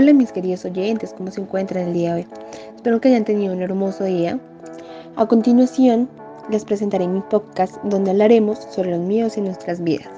Hola 0.00 0.12
mis 0.12 0.30
queridos 0.30 0.64
oyentes, 0.64 1.12
¿cómo 1.12 1.28
se 1.32 1.40
encuentran 1.40 1.88
el 1.88 1.92
día 1.92 2.14
de 2.14 2.20
hoy? 2.20 2.28
Espero 2.76 3.00
que 3.00 3.08
hayan 3.08 3.24
tenido 3.24 3.52
un 3.52 3.60
hermoso 3.60 4.04
día. 4.04 4.38
A 5.16 5.26
continuación 5.26 6.08
les 6.50 6.64
presentaré 6.64 7.08
mi 7.08 7.20
podcast 7.20 7.82
donde 7.82 8.12
hablaremos 8.12 8.60
sobre 8.70 8.92
los 8.92 9.00
míos 9.00 9.36
y 9.36 9.40
nuestras 9.40 9.82
vidas. 9.82 10.08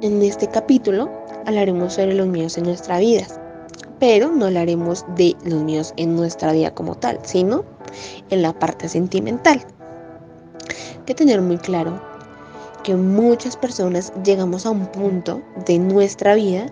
En 0.00 0.22
este 0.22 0.48
capítulo 0.48 1.10
hablaremos 1.44 1.92
sobre 1.92 2.14
los 2.14 2.28
míos 2.28 2.56
en 2.56 2.64
nuestra 2.64 2.98
vida, 2.98 3.26
pero 4.00 4.32
no 4.32 4.46
hablaremos 4.46 5.04
de 5.16 5.36
los 5.44 5.62
míos 5.62 5.92
en 5.98 6.16
nuestra 6.16 6.52
vida 6.52 6.72
como 6.72 6.94
tal, 6.94 7.18
sino 7.24 7.62
en 8.30 8.40
la 8.40 8.58
parte 8.58 8.88
sentimental 8.88 9.60
que 11.04 11.14
tener 11.14 11.40
muy 11.40 11.58
claro 11.58 12.00
que 12.82 12.94
muchas 12.94 13.56
personas 13.56 14.12
llegamos 14.24 14.66
a 14.66 14.70
un 14.70 14.86
punto 14.86 15.40
de 15.66 15.78
nuestra 15.78 16.34
vida, 16.34 16.66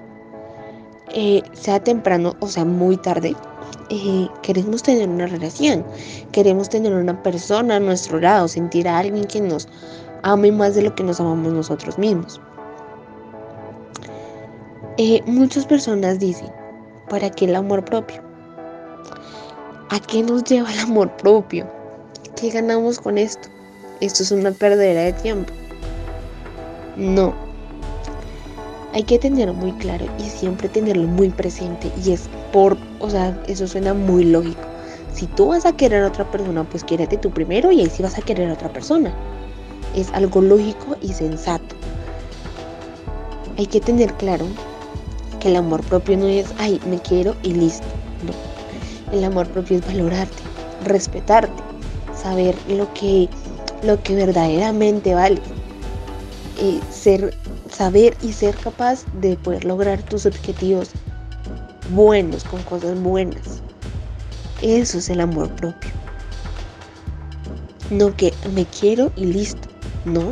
eh, 1.14 1.42
sea 1.52 1.82
temprano 1.82 2.34
o 2.40 2.48
sea 2.48 2.64
muy 2.64 2.96
tarde, 2.98 3.34
eh, 3.90 4.28
queremos 4.42 4.82
tener 4.82 5.08
una 5.08 5.26
relación, 5.26 5.84
queremos 6.32 6.68
tener 6.68 6.94
una 6.94 7.22
persona 7.22 7.76
a 7.76 7.80
nuestro 7.80 8.20
lado, 8.20 8.48
sentir 8.48 8.88
a 8.88 8.98
alguien 8.98 9.24
que 9.24 9.40
nos 9.40 9.68
ame 10.22 10.52
más 10.52 10.74
de 10.74 10.82
lo 10.82 10.94
que 10.94 11.02
nos 11.02 11.20
amamos 11.20 11.52
nosotros 11.52 11.98
mismos. 11.98 12.40
Eh, 14.98 15.22
muchas 15.26 15.66
personas 15.66 16.18
dicen, 16.18 16.50
¿para 17.08 17.30
qué 17.30 17.46
el 17.46 17.56
amor 17.56 17.84
propio? 17.84 18.22
¿A 19.88 19.98
qué 20.00 20.22
nos 20.22 20.44
lleva 20.44 20.72
el 20.72 20.78
amor 20.80 21.14
propio? 21.16 21.66
¿Qué 22.36 22.50
ganamos 22.50 22.98
con 22.98 23.18
esto? 23.18 23.48
Esto 24.02 24.24
es 24.24 24.32
una 24.32 24.50
perdera 24.50 25.02
de 25.02 25.12
tiempo. 25.12 25.52
No. 26.96 27.32
Hay 28.92 29.04
que 29.04 29.18
tenerlo 29.18 29.54
muy 29.54 29.70
claro 29.72 30.06
y 30.18 30.24
siempre 30.24 30.68
tenerlo 30.68 31.06
muy 31.06 31.30
presente. 31.30 31.90
Y 32.04 32.10
es 32.10 32.28
por, 32.52 32.76
o 32.98 33.08
sea, 33.08 33.40
eso 33.46 33.66
suena 33.68 33.94
muy 33.94 34.24
lógico. 34.24 34.60
Si 35.14 35.26
tú 35.28 35.48
vas 35.48 35.64
a 35.66 35.76
querer 35.76 36.02
a 36.02 36.08
otra 36.08 36.28
persona, 36.28 36.64
pues 36.64 36.82
quiérete 36.82 37.16
tú 37.16 37.30
primero 37.30 37.70
y 37.70 37.80
ahí 37.80 37.88
sí 37.88 38.02
vas 38.02 38.18
a 38.18 38.22
querer 38.22 38.50
a 38.50 38.54
otra 38.54 38.72
persona. 38.72 39.14
Es 39.94 40.10
algo 40.12 40.40
lógico 40.40 40.96
y 41.00 41.12
sensato. 41.12 41.76
Hay 43.56 43.66
que 43.66 43.80
tener 43.80 44.12
claro 44.14 44.46
que 45.38 45.48
el 45.48 45.56
amor 45.56 45.80
propio 45.84 46.16
no 46.16 46.26
es, 46.26 46.46
ay, 46.58 46.80
me 46.86 46.98
quiero 46.98 47.36
y 47.44 47.54
listo. 47.54 47.86
No. 48.26 49.16
El 49.16 49.22
amor 49.24 49.46
propio 49.48 49.76
es 49.76 49.86
valorarte, 49.86 50.42
respetarte, 50.84 51.62
saber 52.20 52.56
lo 52.68 52.92
que 52.94 53.28
lo 53.82 54.02
que 54.02 54.14
verdaderamente 54.14 55.14
vale. 55.14 55.40
Y 56.60 56.80
ser, 56.92 57.34
saber 57.70 58.16
y 58.22 58.32
ser 58.32 58.54
capaz 58.56 59.04
de 59.20 59.36
poder 59.36 59.64
lograr 59.64 60.02
tus 60.02 60.26
objetivos 60.26 60.90
buenos, 61.90 62.44
con 62.44 62.62
cosas 62.62 63.00
buenas. 63.00 63.62
Eso 64.60 64.98
es 64.98 65.10
el 65.10 65.20
amor 65.20 65.50
propio. 65.56 65.90
No 67.90 68.14
que 68.16 68.32
me 68.54 68.64
quiero 68.64 69.10
y 69.16 69.26
listo. 69.26 69.68
No. 70.04 70.30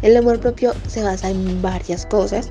El 0.00 0.16
amor 0.16 0.40
propio 0.40 0.72
se 0.88 1.02
basa 1.02 1.30
en 1.30 1.62
varias 1.62 2.06
cosas 2.06 2.50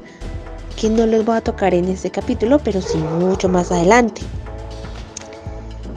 que 0.80 0.90
no 0.90 1.06
les 1.06 1.26
voy 1.26 1.38
a 1.38 1.42
tocar 1.42 1.74
en 1.74 1.86
este 1.86 2.10
capítulo, 2.10 2.60
pero 2.60 2.82
sí 2.82 2.98
mucho 2.98 3.50
más 3.50 3.72
adelante. 3.72 4.22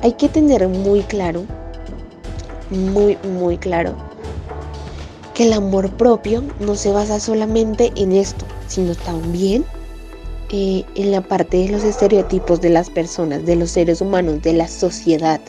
Hay 0.03 0.13
que 0.13 0.29
tener 0.29 0.67
muy 0.69 1.03
claro, 1.03 1.45
muy, 2.71 3.17
muy 3.39 3.57
claro, 3.57 3.95
que 5.35 5.45
el 5.45 5.53
amor 5.53 5.91
propio 5.91 6.45
no 6.61 6.77
se 6.77 6.93
basa 6.93 7.19
solamente 7.19 7.93
en 7.97 8.13
esto, 8.13 8.47
sino 8.69 8.95
también 8.95 9.65
eh, 10.51 10.85
en 10.95 11.11
la 11.11 11.21
parte 11.21 11.57
de 11.57 11.69
los 11.69 11.83
estereotipos 11.83 12.61
de 12.61 12.71
las 12.71 12.89
personas, 12.89 13.45
de 13.45 13.57
los 13.57 13.73
seres 13.73 14.01
humanos, 14.01 14.41
de 14.43 14.53
la 14.53 14.69
sociedad. 14.69 15.41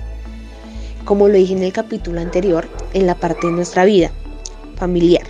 Como 1.05 1.27
lo 1.27 1.35
dije 1.35 1.53
en 1.53 1.61
el 1.61 1.71
capítulo 1.71 2.19
anterior, 2.19 2.67
en 2.93 3.05
la 3.05 3.13
parte 3.13 3.45
de 3.45 3.53
nuestra 3.53 3.85
vida 3.85 4.11
familiar. 4.75 5.23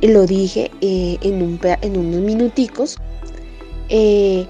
Lo 0.00 0.26
dije 0.26 0.72
eh, 0.80 1.18
en, 1.20 1.42
un, 1.42 1.60
en, 1.62 1.96
unos 1.96 2.20
minuticos. 2.20 2.96
Eh, 3.88 4.46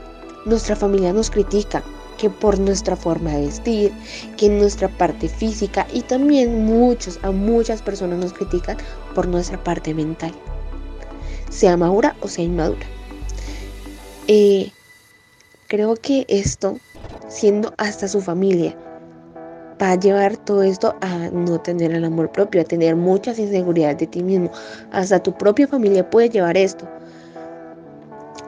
nuestra 0.46 0.74
familia 0.74 1.12
nos 1.12 1.30
critica, 1.30 1.82
que 2.22 2.30
por 2.30 2.56
nuestra 2.60 2.94
forma 2.94 3.32
de 3.32 3.46
vestir, 3.46 3.92
que 4.36 4.48
nuestra 4.48 4.86
parte 4.86 5.28
física 5.28 5.88
y 5.92 6.02
también 6.02 6.64
muchos, 6.64 7.18
a 7.24 7.32
muchas 7.32 7.82
personas 7.82 8.20
nos 8.20 8.32
critican 8.32 8.76
por 9.12 9.26
nuestra 9.26 9.62
parte 9.64 9.92
mental, 9.92 10.32
sea 11.50 11.76
madura 11.76 12.14
o 12.20 12.28
sea 12.28 12.44
inmadura. 12.44 12.86
Eh, 14.28 14.70
creo 15.66 15.96
que 15.96 16.24
esto, 16.28 16.78
siendo 17.28 17.74
hasta 17.76 18.06
su 18.06 18.20
familia, 18.20 18.78
va 19.82 19.90
a 19.90 19.96
llevar 19.96 20.36
todo 20.36 20.62
esto 20.62 20.94
a 21.00 21.28
no 21.32 21.60
tener 21.60 21.90
el 21.90 22.04
amor 22.04 22.30
propio, 22.30 22.60
a 22.60 22.64
tener 22.64 22.94
muchas 22.94 23.40
inseguridades 23.40 23.98
de 23.98 24.06
ti 24.06 24.22
mismo. 24.22 24.48
Hasta 24.92 25.20
tu 25.20 25.36
propia 25.36 25.66
familia 25.66 26.08
puede 26.08 26.28
llevar 26.28 26.56
esto. 26.56 26.88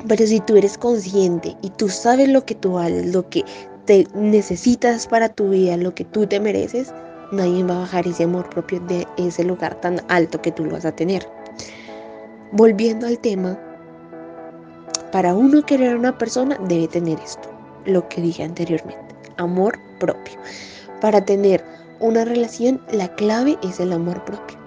Pero 0.06 0.26
si 0.26 0.40
tú 0.40 0.56
eres 0.56 0.76
consciente 0.76 1.56
y 1.62 1.70
tú 1.70 1.88
sabes 1.88 2.28
lo 2.28 2.44
que 2.44 2.54
tú 2.54 2.74
vales, 2.74 3.12
lo 3.14 3.28
que 3.30 3.44
te 3.86 4.06
necesitas 4.14 5.06
para 5.06 5.28
tu 5.28 5.50
vida, 5.50 5.76
lo 5.76 5.94
que 5.94 6.04
tú 6.04 6.26
te 6.26 6.40
mereces, 6.40 6.92
nadie 7.32 7.64
va 7.64 7.76
a 7.76 7.80
bajar 7.80 8.06
ese 8.06 8.24
amor 8.24 8.48
propio 8.50 8.80
de 8.80 9.06
ese 9.16 9.44
lugar 9.44 9.80
tan 9.80 10.00
alto 10.08 10.40
que 10.40 10.52
tú 10.52 10.64
lo 10.64 10.72
vas 10.72 10.84
a 10.84 10.94
tener. 10.94 11.26
Volviendo 12.52 13.06
al 13.06 13.18
tema, 13.18 13.58
para 15.10 15.34
uno 15.34 15.64
querer 15.64 15.94
a 15.94 15.98
una 15.98 16.16
persona 16.16 16.58
debe 16.68 16.88
tener 16.88 17.18
esto, 17.20 17.48
lo 17.86 18.08
que 18.08 18.20
dije 18.20 18.42
anteriormente, 18.42 19.14
amor 19.36 19.78
propio. 20.00 20.34
Para 21.00 21.24
tener 21.24 21.64
una 22.00 22.24
relación, 22.24 22.80
la 22.92 23.14
clave 23.14 23.58
es 23.62 23.80
el 23.80 23.92
amor 23.92 24.24
propio. 24.24 24.58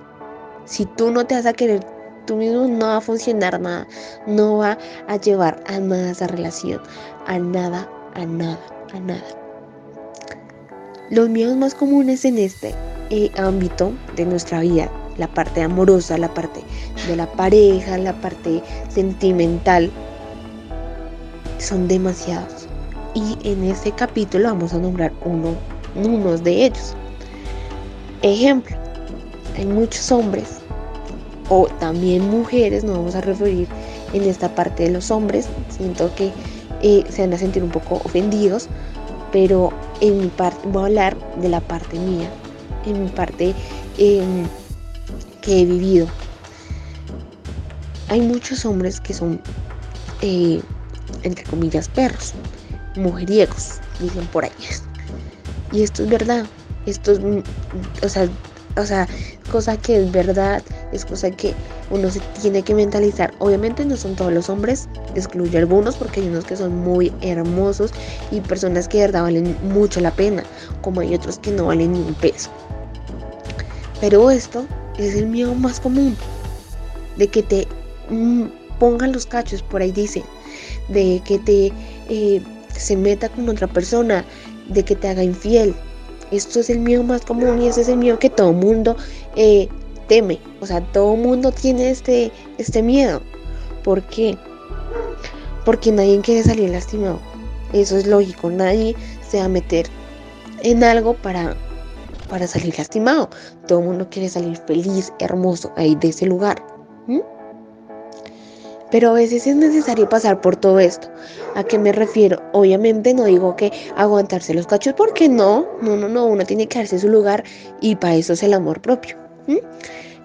Si 0.66 0.86
tú 0.86 1.12
no 1.12 1.26
te 1.26 1.36
vas 1.36 1.46
a 1.46 1.54
querer 1.54 1.82
tú 2.28 2.36
mismo 2.36 2.68
no 2.68 2.86
va 2.86 2.98
a 2.98 3.02
funcionar 3.02 3.60
nada, 3.60 3.88
no 4.28 4.58
va 4.58 4.78
a 5.08 5.16
llevar 5.16 5.64
a 5.66 5.80
nada 5.80 6.12
esa 6.12 6.28
relación, 6.28 6.80
a 7.26 7.40
nada, 7.40 7.90
a 8.14 8.26
nada, 8.26 8.60
a 8.94 9.00
nada. 9.00 9.24
Los 11.10 11.30
miedos 11.30 11.56
más 11.56 11.74
comunes 11.74 12.26
en 12.26 12.38
este 12.38 12.76
eh, 13.10 13.32
ámbito 13.38 13.94
de 14.18 14.26
nuestra 14.26 14.60
vida, 14.60 14.92
la 15.18 15.28
parte 15.28 15.64
amorosa, 15.64 16.18
la 16.18 16.32
parte 16.34 16.62
de 17.08 17.16
la 17.16 17.32
pareja, 17.32 17.98
la 17.98 18.14
parte 18.14 18.62
sentimental, 18.90 19.90
son 21.60 21.88
demasiados. 21.88 22.68
Y 23.14 23.38
en 23.44 23.64
este 23.64 23.92
capítulo 23.94 24.50
vamos 24.50 24.74
a 24.74 24.78
nombrar 24.78 25.14
uno, 25.24 25.56
unos 25.96 26.44
de 26.44 26.66
ellos. 26.66 26.94
Ejemplo, 28.22 28.76
hay 29.56 29.66
muchos 29.66 30.12
hombres 30.12 30.60
o 31.50 31.68
también 31.80 32.30
mujeres, 32.30 32.84
nos 32.84 32.98
vamos 32.98 33.16
a 33.16 33.22
referir 33.22 33.68
en 34.14 34.24
esta 34.24 34.54
parte 34.54 34.84
de 34.84 34.92
los 34.92 35.12
hombres, 35.12 35.48
siento 35.70 36.14
que 36.16 36.32
eh, 36.82 37.04
se 37.10 37.22
van 37.22 37.34
a 37.34 37.38
sentir 37.38 37.64
un 37.64 37.70
poco 37.70 37.96
ofendidos, 38.04 38.68
pero 39.32 39.72
en 40.02 40.20
mi 40.20 40.28
parte, 40.28 40.68
voy 40.68 40.84
a 40.84 40.86
hablar 40.86 41.18
de 41.42 41.50
la 41.50 41.62
parte 41.62 41.98
mía, 42.00 42.30
en 42.86 43.04
mi 43.04 43.10
parte 43.10 43.54
em, 43.98 44.46
que 45.42 45.62
he 45.62 45.66
vivido. 45.66 46.08
Hay 48.10 48.22
muchos 48.22 48.66
hombres 48.66 49.02
que 49.02 49.14
son, 49.14 49.42
eh, 50.22 50.62
entre 51.24 51.44
comillas, 51.46 51.90
perros, 51.90 52.34
mujeriegos, 52.96 53.80
dicen 54.00 54.26
por 54.28 54.46
ahí. 54.46 54.52
Y 55.72 55.84
esto 55.84 56.04
es 56.04 56.10
verdad, 56.10 56.46
esto 56.86 57.12
es, 57.12 57.20
o 58.02 58.10
sea, 58.10 58.30
o 58.78 58.86
sea, 58.86 59.08
cosa 59.52 59.78
que 59.78 59.98
es 59.98 60.12
verdad, 60.12 60.62
es 60.92 61.06
cosa 61.06 61.32
que 61.32 61.54
uno 61.90 62.10
se 62.10 62.20
tiene 62.42 62.62
que 62.62 62.76
mentalizar. 62.76 63.34
Obviamente 63.40 63.86
no 63.86 63.98
son 63.98 64.16
todos 64.16 64.32
los 64.32 64.50
hombres, 64.50 64.88
excluyo 65.16 65.60
algunos 65.60 65.96
porque 65.96 66.22
hay 66.22 66.28
unos 66.28 66.46
que 66.46 66.56
son 66.56 66.76
muy 66.76 67.12
hermosos 67.22 67.92
y 68.32 68.42
personas 68.42 68.88
que 68.88 68.98
de 68.98 69.08
verdad 69.08 69.24
valen 69.24 69.56
mucho 69.64 70.00
la 70.00 70.12
pena, 70.12 70.44
como 70.82 71.02
hay 71.02 71.16
otros 71.16 71.40
que 71.40 71.52
no 71.52 71.66
valen 71.66 71.94
ni 71.94 72.00
un 72.00 72.14
peso. 72.16 72.50
Pero 74.00 74.30
esto 74.30 74.66
es 74.98 75.16
el 75.16 75.28
miedo 75.28 75.56
más 75.56 75.80
común, 75.80 76.16
de 77.18 77.28
que 77.28 77.44
te 77.44 77.68
mm, 78.10 78.46
pongan 78.80 79.12
los 79.12 79.26
cachos, 79.26 79.62
por 79.62 79.82
ahí 79.82 79.92
dicen, 79.92 80.24
de 80.88 81.22
que 81.26 81.40
te 81.40 81.72
eh, 82.10 82.42
se 82.76 82.96
meta 82.96 83.30
con 83.30 83.50
otra 83.50 83.68
persona, 83.68 84.24
de 84.70 84.84
que 84.84 84.96
te 84.96 85.08
haga 85.08 85.24
infiel. 85.24 85.76
Esto 86.32 86.60
es 86.60 86.70
el 86.70 86.80
miedo 86.80 87.04
más 87.04 87.22
común 87.26 87.62
y 87.62 87.68
ese 87.68 87.82
es 87.82 87.90
el 87.90 87.98
miedo 87.98 88.20
que 88.20 88.30
todo 88.30 88.54
mundo 88.54 88.96
eh, 89.36 89.68
teme. 90.08 90.40
O 90.62 90.66
sea, 90.66 90.82
todo 90.92 91.16
mundo 91.16 91.52
tiene 91.52 91.90
este, 91.90 92.32
este 92.58 92.82
miedo. 92.82 93.22
¿Por 93.84 94.04
qué? 94.04 94.38
Porque 95.66 95.92
nadie 95.92 96.20
quiere 96.22 96.44
salir 96.44 96.70
lastimado. 96.70 97.20
Eso 97.74 97.98
es 97.98 98.08
lógico. 98.08 98.50
Nadie 98.50 98.96
se 99.28 99.40
va 99.40 99.46
a 99.46 99.50
meter 99.50 99.88
en 100.64 100.84
algo 100.84 101.14
para 101.14 101.56
para 102.30 102.48
salir 102.48 102.78
lastimado. 102.78 103.30
Todo 103.68 103.82
mundo 103.82 104.08
quiere 104.10 104.30
salir 104.30 104.58
feliz, 104.68 105.14
hermoso 105.20 105.72
ahí 105.78 105.96
de 105.96 106.10
ese 106.10 106.26
lugar. 106.26 106.62
Pero 108.90 109.10
a 109.10 109.14
veces 109.14 109.46
es 109.48 109.56
necesario 109.56 110.08
pasar 110.08 110.40
por 110.40 110.56
todo 110.56 110.80
esto. 110.80 111.10
¿A 111.56 111.64
qué 111.64 111.78
me 111.78 111.92
refiero? 111.92 112.42
Obviamente 112.54 113.14
no 113.14 113.26
digo 113.26 113.56
que 113.56 113.72
aguantarse 113.96 114.54
los 114.54 114.68
cachos 114.68 114.94
porque 114.94 115.28
no, 115.28 115.68
no, 115.82 115.98
no, 115.98 116.08
no, 116.08 116.26
uno 116.26 116.46
tiene 116.46 116.68
que 116.68 116.80
darse 116.80 117.00
su 117.00 117.10
lugar 117.10 117.44
y 117.82 117.96
para 117.96 118.16
eso 118.16 118.34
es 118.34 118.44
el 118.44 118.54
amor 118.54 118.82
propio. 118.82 119.18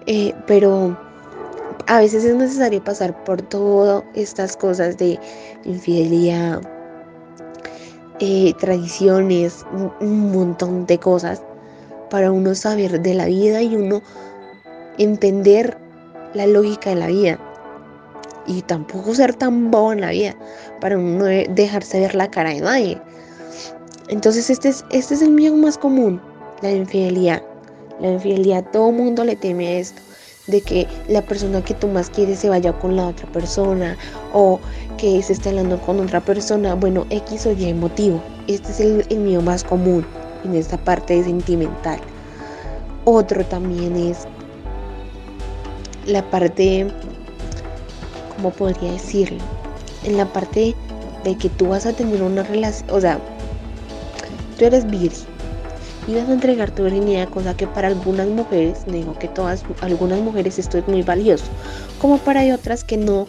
Eh, 0.05 0.33
pero 0.47 0.97
a 1.87 1.99
veces 1.99 2.23
es 2.23 2.35
necesario 2.35 2.83
pasar 2.83 3.23
por 3.23 3.41
todas 3.41 4.03
estas 4.15 4.55
cosas 4.55 4.97
de 4.97 5.19
infidelidad, 5.65 6.61
eh, 8.19 8.53
tradiciones, 8.59 9.65
un 9.99 10.31
montón 10.31 10.85
de 10.85 10.97
cosas 10.99 11.41
para 12.09 12.31
uno 12.31 12.55
saber 12.55 13.01
de 13.01 13.13
la 13.13 13.25
vida 13.25 13.61
y 13.61 13.75
uno 13.75 14.01
entender 14.97 15.77
la 16.33 16.47
lógica 16.47 16.91
de 16.91 16.95
la 16.95 17.07
vida 17.07 17.39
y 18.45 18.61
tampoco 18.61 19.15
ser 19.15 19.33
tan 19.35 19.71
bobo 19.71 19.93
en 19.93 20.01
la 20.01 20.11
vida 20.11 20.35
para 20.81 20.97
no 20.97 21.25
dejarse 21.25 21.99
ver 21.99 22.15
la 22.15 22.29
cara 22.29 22.51
de 22.51 22.61
nadie. 22.61 23.01
Entonces 24.09 24.49
este 24.49 24.69
es, 24.69 24.85
este 24.91 25.13
es 25.15 25.21
el 25.21 25.31
miedo 25.31 25.55
más 25.55 25.77
común, 25.77 26.21
la 26.61 26.71
infidelidad. 26.71 27.41
La 27.99 28.11
infidelidad, 28.11 28.65
todo 28.71 28.91
mundo 28.91 29.23
le 29.23 29.35
teme 29.35 29.67
a 29.67 29.79
esto, 29.79 30.01
de 30.47 30.61
que 30.61 30.87
la 31.07 31.21
persona 31.21 31.63
que 31.63 31.73
tú 31.73 31.87
más 31.87 32.09
quieres 32.09 32.39
se 32.39 32.49
vaya 32.49 32.73
con 32.73 32.95
la 32.95 33.07
otra 33.07 33.31
persona 33.31 33.97
o 34.33 34.59
que 34.97 35.21
se 35.21 35.33
esté 35.33 35.49
hablando 35.49 35.79
con 35.79 35.99
otra 35.99 36.19
persona, 36.19 36.75
bueno, 36.75 37.05
X 37.09 37.45
o 37.45 37.51
Y 37.51 37.73
motivo. 37.73 38.21
Este 38.47 38.71
es 38.71 38.79
el, 38.79 39.05
el 39.09 39.19
miedo 39.19 39.41
más 39.41 39.63
común 39.63 40.05
en 40.43 40.55
esta 40.55 40.77
parte 40.77 41.23
sentimental. 41.23 41.99
Otro 43.05 43.45
también 43.45 43.95
es 43.95 44.27
la 46.05 46.29
parte 46.29 46.87
¿cómo 48.35 48.51
podría 48.51 48.91
decirlo? 48.91 49.39
En 50.03 50.17
la 50.17 50.25
parte 50.25 50.75
de 51.23 51.37
que 51.37 51.49
tú 51.49 51.67
vas 51.67 51.85
a 51.85 51.93
tener 51.93 52.21
una 52.21 52.43
relación, 52.43 52.89
o 52.91 52.99
sea, 52.99 53.19
tú 54.57 54.65
eres 54.65 54.85
virgen 54.89 55.33
y 56.07 56.15
vas 56.15 56.27
a 56.27 56.33
entregar 56.33 56.71
tu 56.71 56.83
virginidad, 56.83 57.29
cosa 57.29 57.55
que 57.55 57.65
para 57.65 57.87
algunas 57.87 58.27
mujeres, 58.27 58.79
digo 58.87 59.17
que 59.17 59.27
todas, 59.27 59.63
algunas 59.81 60.19
mujeres 60.19 60.59
esto 60.59 60.77
es 60.77 60.87
muy 60.87 61.01
valioso, 61.01 61.45
como 61.99 62.17
para 62.17 62.43
otras 62.53 62.83
que 62.83 62.97
no, 62.97 63.27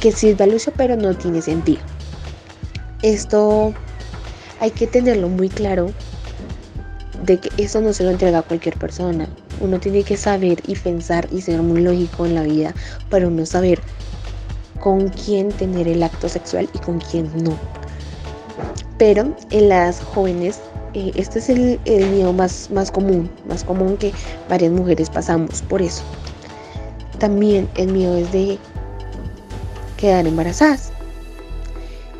que 0.00 0.12
sí 0.12 0.28
es 0.28 0.36
valioso, 0.36 0.72
pero 0.76 0.96
no 0.96 1.14
tiene 1.14 1.42
sentido. 1.42 1.80
Esto 3.02 3.74
hay 4.60 4.70
que 4.70 4.86
tenerlo 4.86 5.28
muy 5.28 5.48
claro 5.48 5.90
de 7.24 7.38
que 7.38 7.50
eso 7.62 7.80
no 7.80 7.92
se 7.92 8.04
lo 8.04 8.10
entrega 8.10 8.38
a 8.38 8.42
cualquier 8.42 8.76
persona. 8.78 9.28
Uno 9.60 9.80
tiene 9.80 10.02
que 10.02 10.16
saber 10.16 10.60
y 10.66 10.76
pensar 10.76 11.28
y 11.32 11.40
ser 11.40 11.62
muy 11.62 11.80
lógico 11.80 12.26
en 12.26 12.34
la 12.34 12.42
vida 12.42 12.74
para 13.10 13.26
uno 13.26 13.46
saber 13.46 13.80
con 14.84 15.08
quién 15.08 15.48
tener 15.48 15.88
el 15.88 16.02
acto 16.02 16.28
sexual 16.28 16.68
y 16.74 16.78
con 16.78 17.00
quién 17.00 17.30
no. 17.42 17.56
Pero 18.98 19.34
en 19.50 19.68
las 19.70 19.98
jóvenes, 20.00 20.60
eh, 20.92 21.10
este 21.14 21.38
es 21.38 21.48
el, 21.48 21.80
miedo 21.86 22.34
más, 22.34 22.70
más 22.70 22.90
común, 22.90 23.30
más 23.48 23.64
común 23.64 23.96
que 23.96 24.12
varias 24.50 24.72
mujeres 24.72 25.08
pasamos 25.08 25.62
por 25.62 25.80
eso. 25.80 26.02
También 27.18 27.66
el 27.76 27.92
miedo 27.92 28.14
es 28.18 28.30
de 28.30 28.58
quedar 29.96 30.26
embarazadas. 30.26 30.92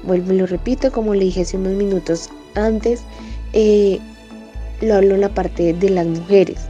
Vuelvo 0.02 0.32
y 0.32 0.38
lo 0.38 0.46
repito, 0.46 0.90
como 0.90 1.12
le 1.12 1.26
dije 1.26 1.42
hace 1.42 1.58
unos 1.58 1.74
minutos 1.74 2.30
antes, 2.54 3.02
eh, 3.52 4.00
lo 4.80 4.94
hablo 4.94 5.16
en 5.16 5.20
la 5.20 5.28
parte 5.28 5.74
de 5.74 5.90
las 5.90 6.06
mujeres. 6.06 6.62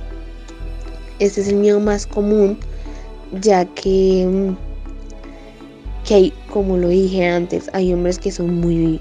Este 1.21 1.41
es 1.41 1.49
el 1.49 1.57
miedo 1.57 1.79
más 1.79 2.05
común, 2.05 2.59
ya 3.41 3.65
que 3.65 4.27
mm, 4.29 4.74
que 6.05 6.15
hay, 6.15 6.33
como 6.51 6.77
lo 6.77 6.89
dije 6.89 7.27
antes, 7.27 7.71
hay 7.73 7.93
hombres 7.93 8.19
que 8.19 8.31
son 8.31 8.61
muy, 8.61 9.01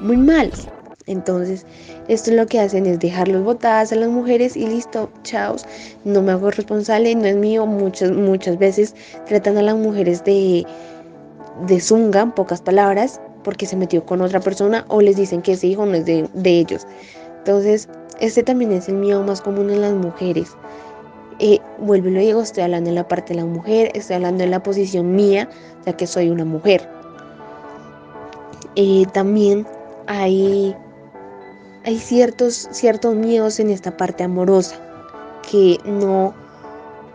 muy 0.00 0.16
malos. 0.16 0.68
Entonces, 1.06 1.66
esto 2.08 2.32
lo 2.32 2.46
que 2.46 2.60
hacen 2.60 2.86
es 2.86 2.98
dejarlos 2.98 3.44
botadas 3.44 3.92
a 3.92 3.96
las 3.96 4.08
mujeres 4.08 4.56
y 4.56 4.66
listo, 4.66 5.10
chao, 5.22 5.56
no 6.04 6.22
me 6.22 6.32
hago 6.32 6.50
responsable, 6.50 7.14
no 7.14 7.26
es 7.26 7.36
mío. 7.36 7.66
Muchas, 7.66 8.10
muchas 8.10 8.58
veces 8.58 8.94
tratan 9.26 9.58
a 9.58 9.62
las 9.62 9.76
mujeres 9.76 10.24
de, 10.24 10.66
de 11.66 11.80
zunga, 11.80 12.22
en 12.22 12.32
pocas 12.32 12.62
palabras, 12.62 13.20
porque 13.42 13.66
se 13.66 13.76
metió 13.76 14.04
con 14.06 14.22
otra 14.22 14.40
persona 14.40 14.86
o 14.88 15.02
les 15.02 15.16
dicen 15.16 15.42
que 15.42 15.52
ese 15.52 15.66
hijo 15.66 15.84
no 15.84 15.94
es 15.94 16.06
de, 16.06 16.26
de 16.32 16.58
ellos. 16.58 16.86
Entonces, 17.38 17.88
este 18.20 18.42
también 18.42 18.72
es 18.72 18.88
el 18.88 18.94
miedo 18.94 19.22
más 19.22 19.42
común 19.42 19.68
en 19.70 19.82
las 19.82 19.92
mujeres. 19.92 20.56
Eh, 21.40 21.60
vuelvo 21.78 22.08
y 22.08 22.12
lo 22.12 22.20
digo, 22.20 22.42
estoy 22.42 22.62
hablando 22.62 22.90
en 22.90 22.94
la 22.94 23.08
parte 23.08 23.34
de 23.34 23.40
la 23.40 23.46
mujer, 23.46 23.90
estoy 23.94 24.16
hablando 24.16 24.44
en 24.44 24.50
la 24.50 24.62
posición 24.62 25.14
mía, 25.16 25.48
ya 25.84 25.96
que 25.96 26.06
soy 26.06 26.30
una 26.30 26.44
mujer. 26.44 26.88
Eh, 28.76 29.04
también 29.12 29.66
hay, 30.06 30.74
hay 31.84 31.98
ciertos, 31.98 32.68
ciertos 32.70 33.14
miedos 33.14 33.58
en 33.58 33.70
esta 33.70 33.96
parte 33.96 34.24
amorosa 34.24 34.76
que 35.50 35.78
no, 35.84 36.34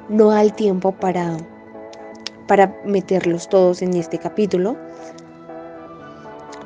no 0.09 0.29
da 0.29 0.41
el 0.41 0.53
tiempo 0.53 0.91
para, 0.91 1.37
para 2.47 2.75
meterlos 2.85 3.47
todos 3.47 3.81
en 3.81 3.93
este 3.93 4.17
capítulo. 4.17 4.77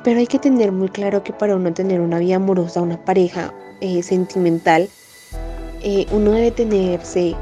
Pero 0.04 0.20
hay 0.20 0.28
que 0.28 0.40
tener 0.40 0.72
muy 0.72 0.90
claro 0.90 1.24
que 1.24 1.34
para 1.34 1.56
uno 1.56 1.74
tener 1.74 2.02
una 2.02 2.20
vida 2.20 2.36
amorosa, 2.36 2.82
una 2.82 3.04
pareja 3.06 3.54
eh, 3.80 4.04
sentimental, 4.04 4.90
eh, 5.84 6.06
uno 6.12 6.32
debe 6.32 6.52
tenerse 6.52 7.36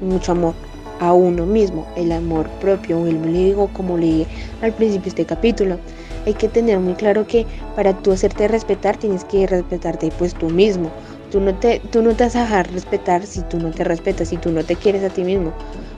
mucho 0.00 0.32
amor 0.32 0.54
a 1.00 1.12
uno 1.12 1.46
mismo, 1.46 1.86
el 1.96 2.12
amor 2.12 2.48
propio, 2.60 3.06
el 3.06 3.22
digo 3.32 3.68
como 3.72 3.98
leí 3.98 4.26
al 4.62 4.72
principio 4.72 5.04
de 5.04 5.08
este 5.10 5.26
capítulo. 5.26 5.78
Hay 6.26 6.34
que 6.34 6.48
tener 6.48 6.80
muy 6.80 6.94
claro 6.94 7.26
que 7.26 7.46
para 7.76 7.92
tú 7.92 8.12
hacerte 8.12 8.48
respetar 8.48 8.96
tienes 8.96 9.24
que 9.24 9.46
respetarte 9.46 10.10
pues 10.18 10.34
tú 10.34 10.50
mismo. 10.50 10.90
Tú 11.30 11.40
no, 11.40 11.54
te, 11.54 11.80
tú 11.90 12.02
no 12.02 12.14
te 12.14 12.24
vas 12.24 12.36
a 12.36 12.42
dejar 12.42 12.72
respetar 12.72 13.26
si 13.26 13.42
tú 13.42 13.58
no 13.58 13.70
te 13.70 13.84
respetas, 13.84 14.28
si 14.28 14.36
tú 14.36 14.50
no 14.50 14.64
te 14.64 14.74
quieres 14.76 15.04
a 15.04 15.08
ti 15.08 15.22
mismo. 15.22 15.52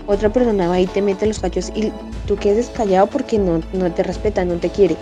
Otra 0.07 0.31
persona 0.31 0.69
va 0.69 0.81
y 0.81 0.87
te 0.87 1.03
mete 1.03 1.27
los 1.27 1.39
cachos 1.39 1.71
y 1.75 1.93
tú 2.27 2.37
quedes 2.37 2.71
callado 2.71 3.07
porque 3.07 3.39
no, 3.39 3.61
no 3.73 3.93
te 3.93 4.03
respeta, 4.03 4.45
no 4.45 4.55
te 4.55 4.71
quiere. 4.71 4.97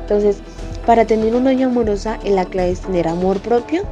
Entonces, 0.00 0.38
para 0.86 1.04
tener 1.04 1.34
una 1.34 1.50
vida 1.50 1.66
amorosa, 1.66 2.18
la 2.24 2.44
clave 2.44 2.70
es 2.70 2.80
tener 2.80 3.08
amor 3.08 3.40
propio 3.40 3.82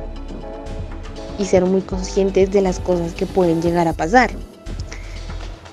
y 1.39 1.45
ser 1.45 1.65
muy 1.65 1.81
conscientes 1.83 2.51
de 2.51 2.61
las 2.61 2.79
cosas 2.79 3.15
que 3.15 3.27
pueden 3.27 3.63
llegar 3.63 3.89
a 3.89 3.93
pasar. 3.93 4.31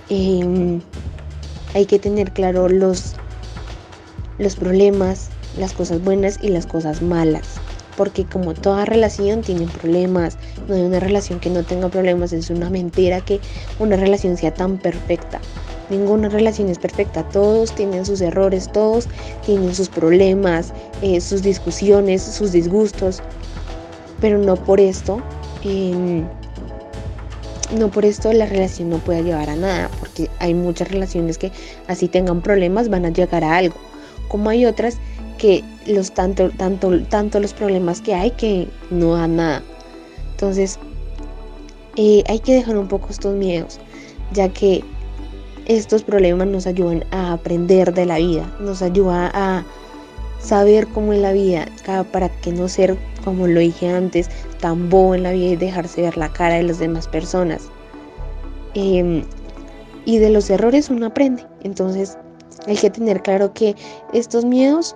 Em, 0.10 0.82
hay 1.76 1.86
que 1.86 2.00
tener 2.00 2.32
claro 2.32 2.68
los, 2.68 3.14
los 4.38 4.56
problemas, 4.56 5.30
las 5.58 5.74
cosas 5.74 6.04
buenas 6.04 6.40
y 6.42 6.50
las 6.50 6.66
cosas 6.66 7.02
malas. 7.02 7.46
Porque 7.96 8.26
como 8.26 8.54
toda 8.54 8.86
relación 8.86 9.42
tiene 9.42 9.68
problemas, 9.68 10.38
no 10.68 10.76
hay 10.76 10.82
una 10.82 11.00
relación 11.00 11.40
que 11.40 11.50
no 11.50 11.64
tenga 11.64 11.90
problemas, 11.90 12.32
es 12.32 12.50
una 12.50 12.70
mentira 12.70 13.22
que 13.22 13.40
una 13.78 13.98
relación 13.98 14.38
sea 14.38 14.54
tan 14.54 14.78
perfecta. 14.78 15.42
Ninguna 15.90 16.30
relación 16.30 16.70
es 16.70 16.80
perfecta, 16.80 17.24
todos 17.30 17.74
tienen 17.76 18.06
sus 18.06 18.22
errores, 18.22 18.72
todos 18.72 19.08
tienen 19.46 19.76
sus 19.76 19.90
problemas, 19.90 20.72
eh, 21.02 21.20
sus 21.20 21.42
discusiones, 21.42 22.22
sus 22.22 22.52
disgustos, 22.52 23.22
pero 24.22 24.38
no 24.38 24.56
por 24.56 24.80
esto 24.80 25.22
no 27.78 27.92
por 27.92 28.06
esto 28.06 28.32
la 28.34 28.46
relación 28.46 28.90
no 28.90 28.98
puede 28.98 29.24
llevar 29.24 29.50
a 29.50 29.56
nada, 29.56 29.90
porque 30.00 30.30
hay 30.40 30.54
muchas 30.54 30.90
relaciones 30.90 31.38
que 31.38 31.52
así 31.88 32.08
tengan 32.08 32.42
problemas 32.42 32.90
van 32.90 33.06
a 33.06 33.10
llegar 33.10 33.44
a 33.44 33.58
algo, 33.58 33.76
como 34.28 34.50
hay 34.50 34.66
otras 34.66 34.98
que 35.38 35.64
los 35.86 36.12
tanto, 36.12 36.50
tanto, 36.50 37.02
tanto 37.04 37.40
los 37.40 37.54
problemas 37.54 38.02
que 38.02 38.14
hay 38.14 38.32
que 38.32 38.68
no 38.90 39.14
dan 39.14 39.38
nada. 39.38 39.64
Entonces, 40.32 40.80
eh, 41.96 42.24
hay 42.28 42.40
que 42.40 42.54
dejar 42.54 42.78
un 42.78 42.88
poco 42.88 43.08
estos 43.10 43.36
miedos, 43.36 43.80
ya 44.32 44.50
que 44.50 44.84
estos 45.66 46.04
problemas 46.04 46.48
nos 46.48 46.66
ayudan 46.68 47.06
a 47.12 47.34
aprender 47.34 47.94
de 47.94 48.06
la 48.06 48.18
vida, 48.18 48.52
nos 48.60 48.82
ayuda 48.82 49.32
a 49.34 49.66
saber 50.40 50.88
cómo 50.88 51.14
es 51.14 51.20
la 51.20 51.34
vida, 51.34 51.66
para 52.12 52.30
que 52.30 52.52
no 52.52 52.68
ser, 52.68 52.98
como 53.24 53.48
lo 53.48 53.60
dije 53.60 53.90
antes, 53.90 54.30
tan 54.60 54.90
bobo 54.90 55.16
en 55.16 55.24
la 55.24 55.32
vida 55.32 55.52
y 55.52 55.56
dejarse 55.56 56.02
ver 56.02 56.18
la 56.18 56.32
cara 56.32 56.56
de 56.56 56.64
las 56.64 56.80
demás 56.80 57.08
personas. 57.08 57.70
Em, 58.74 59.24
y 60.06 60.18
de 60.18 60.30
los 60.30 60.50
errores 60.50 60.90
uno 60.90 61.08
aprende. 61.08 61.46
Entonces 61.64 62.18
hay 62.68 62.78
que 62.78 62.90
tener 62.90 63.22
claro 63.22 63.54
que 63.54 63.76
estos 64.14 64.46
miedos 64.46 64.96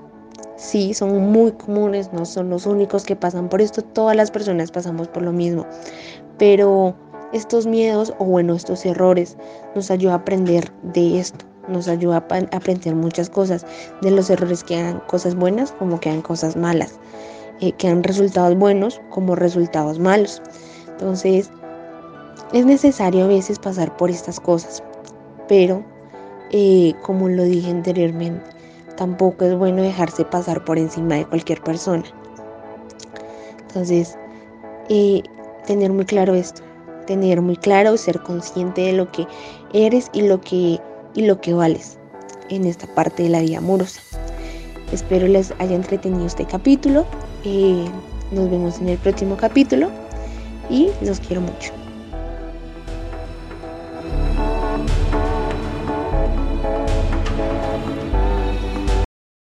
sí 0.55 0.93
son 0.93 1.31
muy 1.31 1.51
comunes, 1.51 2.11
no 2.13 2.25
son 2.25 2.49
los 2.49 2.65
únicos 2.65 3.03
que 3.03 3.15
pasan 3.15 3.49
por 3.49 3.61
esto, 3.61 3.81
todas 3.81 4.15
las 4.15 4.31
personas 4.31 4.71
pasamos 4.71 5.07
por 5.07 5.23
lo 5.23 5.31
mismo. 5.31 5.65
Pero 6.37 6.95
estos 7.33 7.65
miedos 7.67 8.13
o 8.19 8.25
bueno, 8.25 8.55
estos 8.55 8.85
errores 8.85 9.37
nos 9.75 9.91
ayuda 9.91 10.13
a 10.13 10.17
aprender 10.17 10.71
de 10.83 11.19
esto 11.19 11.52
nos 11.67 11.87
ayuda 11.87 12.17
a 12.17 12.55
aprender 12.55 12.95
muchas 12.95 13.29
cosas. 13.29 13.65
De 14.01 14.11
los 14.11 14.29
errores 14.29 14.63
que 14.63 14.77
hagan 14.77 14.99
cosas 15.07 15.35
buenas 15.35 15.71
como 15.73 15.99
que 15.99 16.09
hagan 16.09 16.21
cosas 16.21 16.55
malas. 16.55 16.99
Eh, 17.59 17.71
que 17.73 17.93
resultados 17.95 18.57
buenos 18.57 18.99
como 19.09 19.35
resultados 19.35 19.99
malos. 19.99 20.41
Entonces, 20.87 21.49
es 22.51 22.65
necesario 22.65 23.25
a 23.25 23.27
veces 23.27 23.57
pasar 23.57 23.95
por 23.97 24.09
estas 24.09 24.39
cosas, 24.39 24.83
pero 25.47 25.83
eh, 26.51 26.93
como 27.03 27.29
lo 27.29 27.43
dije 27.43 27.71
anteriormente, 27.71 28.43
tampoco 28.95 29.45
es 29.45 29.55
bueno 29.55 29.81
dejarse 29.81 30.25
pasar 30.25 30.63
por 30.65 30.77
encima 30.77 31.15
de 31.15 31.25
cualquier 31.25 31.61
persona. 31.61 32.03
Entonces, 33.67 34.17
eh, 34.89 35.23
tener 35.65 35.91
muy 35.91 36.05
claro 36.05 36.35
esto, 36.35 36.61
tener 37.07 37.41
muy 37.41 37.55
claro, 37.55 37.97
ser 37.97 38.21
consciente 38.21 38.81
de 38.81 38.93
lo 38.93 39.11
que 39.11 39.25
eres 39.73 40.09
y 40.13 40.23
lo 40.23 40.41
que, 40.41 40.79
y 41.13 41.25
lo 41.25 41.41
que 41.41 41.53
vales 41.53 41.97
en 42.49 42.65
esta 42.65 42.87
parte 42.87 43.23
de 43.23 43.29
la 43.29 43.41
vida 43.41 43.57
amorosa. 43.59 44.01
Espero 44.91 45.27
les 45.27 45.53
haya 45.59 45.75
entretenido 45.75 46.25
este 46.25 46.45
capítulo. 46.45 47.05
Eh, 47.43 47.85
nos 48.31 48.49
vemos 48.49 48.79
en 48.79 48.89
el 48.89 48.97
próximo 48.97 49.37
capítulo 49.37 49.89
y 50.69 50.89
los 51.01 51.19
quiero 51.19 51.41
mucho. 51.41 51.82